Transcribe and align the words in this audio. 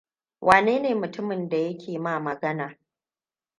Wanene 0.41 0.93
mutumin 0.95 1.49
da 1.49 1.57
ya 1.57 1.77
ke 1.77 1.99
ma 1.99 2.19
magana? 2.19 2.79